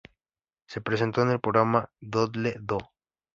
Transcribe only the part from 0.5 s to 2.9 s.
Se presentó en el programa "Doodle Do".